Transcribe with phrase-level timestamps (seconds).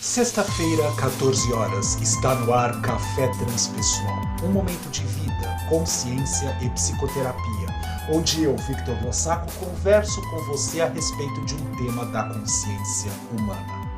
[0.00, 7.66] Sexta-feira, 14 horas, está no ar Café Transpessoal, um momento de vida, consciência e psicoterapia,
[8.08, 13.90] onde eu, Victor Lossaco, converso com você a respeito de um tema da consciência humana.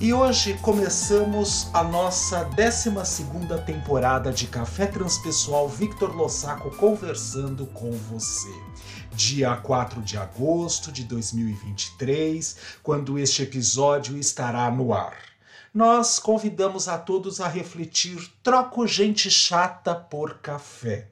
[0.00, 2.90] E hoje começamos a nossa 12
[3.64, 8.52] temporada de Café Transpessoal Victor Lossaco conversando com você.
[9.14, 15.16] Dia 4 de agosto de 2023, quando este episódio estará no ar.
[15.74, 21.11] Nós convidamos a todos a refletir: troco gente chata por café.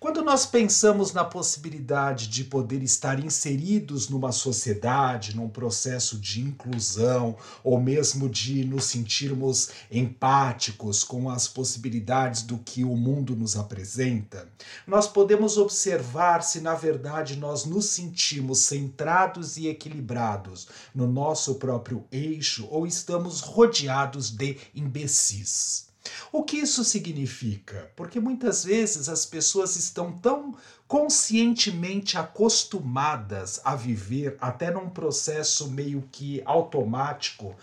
[0.00, 7.36] Quando nós pensamos na possibilidade de poder estar inseridos numa sociedade, num processo de inclusão,
[7.64, 14.48] ou mesmo de nos sentirmos empáticos com as possibilidades do que o mundo nos apresenta,
[14.86, 22.04] nós podemos observar se na verdade nós nos sentimos centrados e equilibrados no nosso próprio
[22.12, 25.87] eixo ou estamos rodeados de imbecis.
[26.32, 27.90] O que isso significa?
[27.96, 36.08] Porque muitas vezes as pessoas estão tão conscientemente acostumadas a viver até num processo meio
[36.10, 37.54] que automático,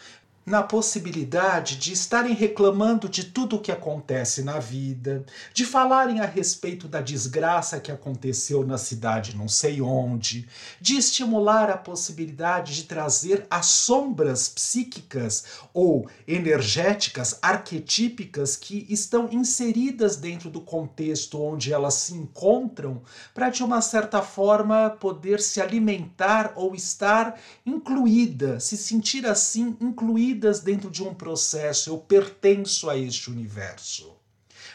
[0.46, 6.26] na possibilidade de estarem reclamando de tudo o que acontece na vida, de falarem a
[6.26, 10.48] respeito da desgraça que aconteceu na cidade não sei onde,
[10.80, 20.16] de estimular a possibilidade de trazer as sombras psíquicas ou energéticas arquetípicas que estão inseridas
[20.16, 23.02] dentro do contexto onde elas se encontram,
[23.34, 30.35] para de uma certa forma poder se alimentar ou estar incluída, se sentir assim incluída
[30.36, 34.16] dentro de um processo, eu pertenço a este universo.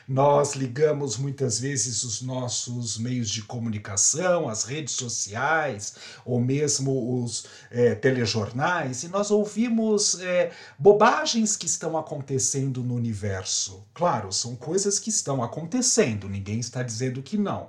[0.09, 5.95] Nós ligamos muitas vezes os nossos meios de comunicação, as redes sociais,
[6.25, 13.87] ou mesmo os é, telejornais, e nós ouvimos é, bobagens que estão acontecendo no universo.
[13.95, 17.69] Claro, são coisas que estão acontecendo, ninguém está dizendo que não.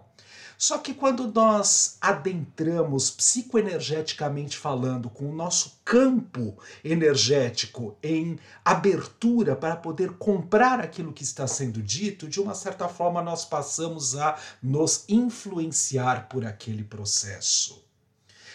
[0.62, 9.76] Só que quando nós adentramos psicoenergeticamente falando com o nosso campo energético em abertura para
[9.76, 15.04] poder comprar aquilo que está sendo dito, de uma certa forma nós passamos a nos
[15.10, 17.84] influenciar por aquele processo.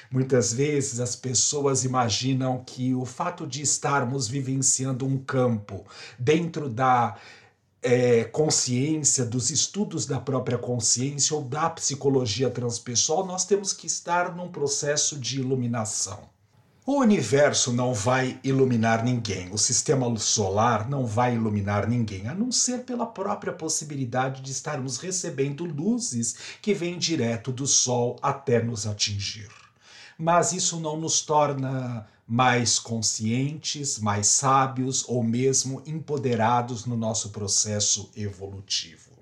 [0.09, 5.85] Muitas vezes as pessoas imaginam que o fato de estarmos vivenciando um campo
[6.17, 7.17] dentro da
[7.87, 14.35] é, consciência, dos estudos da própria consciência ou da psicologia transpessoal, nós temos que estar
[14.35, 16.29] num processo de iluminação.
[16.85, 22.51] O universo não vai iluminar ninguém, o sistema solar não vai iluminar ninguém, a não
[22.51, 28.85] ser pela própria possibilidade de estarmos recebendo luzes que vêm direto do Sol até nos
[28.85, 29.49] atingir.
[30.19, 38.11] Mas isso não nos torna mais conscientes, mais sábios ou mesmo empoderados no nosso processo
[38.17, 39.16] evolutivo.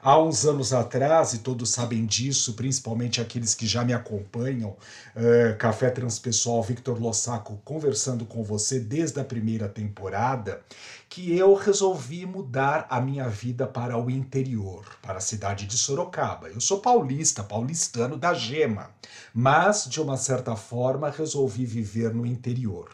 [0.00, 5.56] Há uns anos atrás, e todos sabem disso, principalmente aqueles que já me acompanham, uh,
[5.58, 10.62] Café Transpessoal Victor Lossaco conversando com você desde a primeira temporada,
[11.08, 16.48] que eu resolvi mudar a minha vida para o interior, para a cidade de Sorocaba.
[16.48, 18.90] Eu sou paulista, paulistano da gema,
[19.34, 22.88] mas de uma certa forma resolvi viver no interior.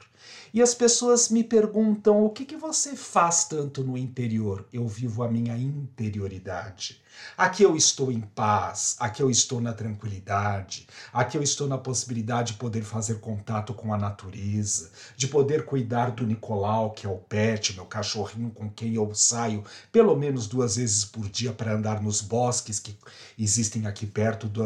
[0.55, 4.65] E as pessoas me perguntam: o que, que você faz tanto no interior?
[4.73, 7.03] Eu vivo a minha interioridade.
[7.37, 12.53] Aqui eu estou em paz, aqui eu estou na tranquilidade, aqui eu estou na possibilidade
[12.53, 17.17] de poder fazer contato com a natureza, de poder cuidar do Nicolau, que é o
[17.17, 22.03] pet, meu cachorrinho com quem eu saio pelo menos duas vezes por dia para andar
[22.03, 22.97] nos bosques que
[23.39, 24.65] existem aqui perto do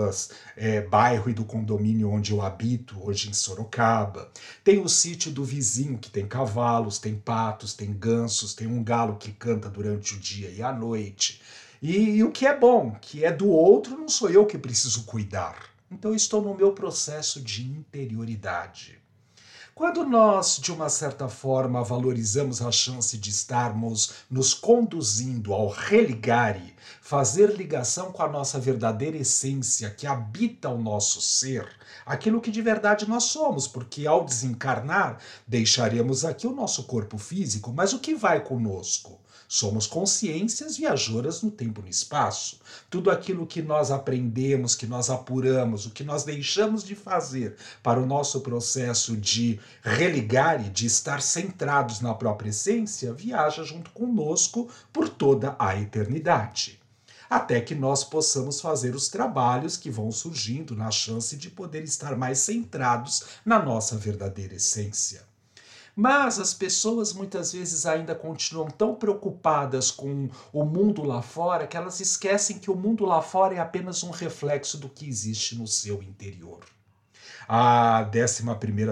[0.57, 4.31] é, bairro e do condomínio onde eu habito, hoje em Sorocaba.
[4.63, 9.17] Tem o sítio do vizinho, que tem cavalos, tem patos, tem gansos, tem um galo
[9.17, 11.41] que canta durante o dia e a noite.
[11.81, 15.05] E, e o que é bom, que é do outro, não sou eu que preciso
[15.05, 15.71] cuidar.
[15.91, 18.99] Então estou no meu processo de interioridade.
[19.79, 26.75] Quando nós, de uma certa forma, valorizamos a chance de estarmos nos conduzindo ao religare,
[27.01, 31.65] fazer ligação com a nossa verdadeira essência que habita o nosso ser,
[32.05, 37.73] aquilo que de verdade nós somos, porque ao desencarnar, deixaremos aqui o nosso corpo físico,
[37.73, 39.21] mas o que vai conosco?
[39.51, 42.61] Somos consciências viajoras no tempo e no espaço.
[42.91, 47.99] Tudo aquilo que nós aprendemos, que nós apuramos, o que nós deixamos de fazer para
[47.99, 54.69] o nosso processo de religar e de estar centrados na própria essência, viaja junto conosco
[54.93, 56.79] por toda a eternidade
[57.31, 62.17] até que nós possamos fazer os trabalhos que vão surgindo na chance de poder estar
[62.17, 65.29] mais centrados na nossa verdadeira essência.
[66.01, 71.77] Mas as pessoas muitas vezes ainda continuam tão preocupadas com o mundo lá fora que
[71.77, 75.67] elas esquecem que o mundo lá fora é apenas um reflexo do que existe no
[75.67, 76.61] seu interior.
[77.49, 78.45] A 11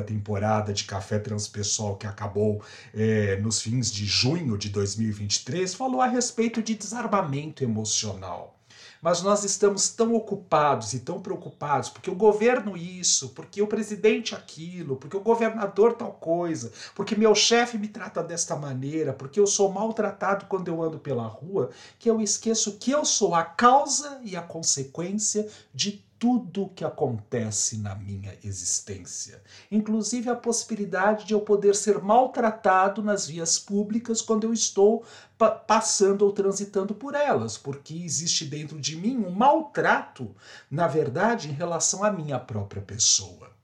[0.05, 2.61] temporada de Café Transpessoal, que acabou
[2.93, 8.56] é, nos fins de junho de 2023, falou a respeito de desarmamento emocional
[9.01, 14.35] mas nós estamos tão ocupados e tão preocupados porque o governo isso, porque o presidente
[14.35, 19.47] aquilo, porque o governador tal coisa, porque meu chefe me trata desta maneira, porque eu
[19.47, 24.21] sou maltratado quando eu ando pela rua, que eu esqueço que eu sou a causa
[24.25, 31.41] e a consequência de tudo que acontece na minha existência, inclusive a possibilidade de eu
[31.41, 35.05] poder ser maltratado nas vias públicas quando eu estou
[35.37, 40.35] pa passando ou transitando por elas, porque existe dentro de mim um maltrato,
[40.71, 43.56] na verdade, em relação à minha própria pessoa.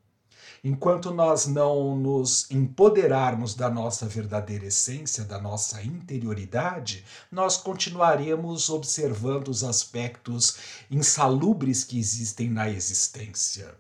[0.65, 9.49] Enquanto nós não nos empoderarmos da nossa verdadeira essência, da nossa interioridade, nós continuaremos observando
[9.49, 10.57] os aspectos
[10.89, 13.75] insalubres que existem na existência.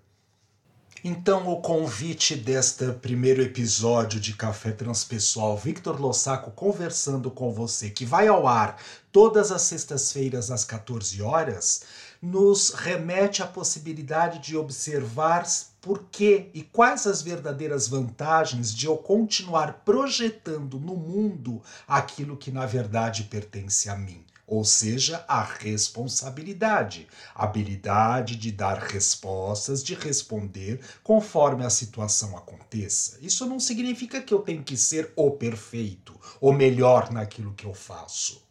[1.05, 8.05] Então, o convite deste primeiro episódio de Café Transpessoal, Victor Lossaco conversando com você, que
[8.05, 8.81] vai ao ar
[9.13, 11.83] todas as sextas-feiras às 14 horas,
[12.21, 15.47] nos remete à possibilidade de observar
[15.81, 22.51] por que e quais as verdadeiras vantagens de eu continuar projetando no mundo aquilo que
[22.51, 24.25] na verdade pertence a mim.
[24.47, 33.19] Ou seja, a responsabilidade, habilidade de dar respostas, de responder conforme a situação aconteça.
[33.21, 37.75] Isso não significa que eu tenho que ser o perfeito, o melhor naquilo que eu
[37.75, 38.43] faço.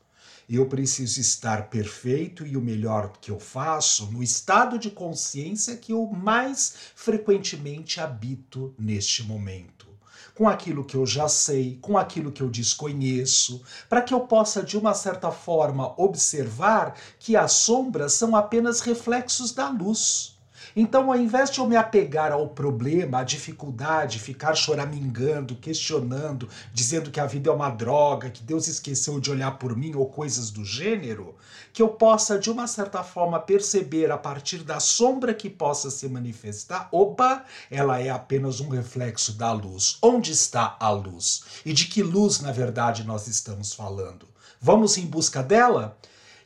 [0.53, 5.93] Eu preciso estar perfeito e o melhor que eu faço no estado de consciência que
[5.93, 9.87] eu mais frequentemente habito neste momento.
[10.35, 14.61] Com aquilo que eu já sei, com aquilo que eu desconheço, para que eu possa,
[14.61, 20.40] de uma certa forma, observar que as sombras são apenas reflexos da luz
[20.75, 27.11] então, ao invés de eu me apegar ao problema, à dificuldade, ficar choramingando, questionando, dizendo
[27.11, 30.49] que a vida é uma droga, que Deus esqueceu de olhar por mim ou coisas
[30.49, 31.35] do gênero,
[31.73, 36.07] que eu possa, de uma certa forma, perceber a partir da sombra que possa se
[36.07, 39.97] manifestar, opa, ela é apenas um reflexo da luz.
[40.01, 41.43] Onde está a luz?
[41.65, 44.27] E de que luz, na verdade, nós estamos falando?
[44.59, 45.97] Vamos em busca dela?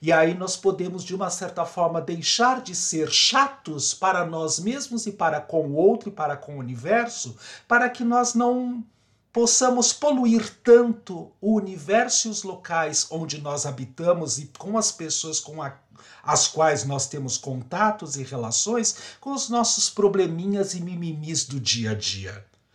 [0.06, 5.08] E aí nós podemos, de uma certa forma, deixar de ser chatos para nós mesmos
[5.08, 7.36] e para com o outro e para com o universo,
[7.68, 8.86] para que nós não
[9.34, 15.40] possamos poluir tanto o universo e os locais onde nós habitamos e com as pessoas
[15.40, 15.74] com a,
[16.22, 21.94] as quais nós temos contatos e relações, com os nossos probleminhas e mimimis do dia
[21.94, 22.46] a dia.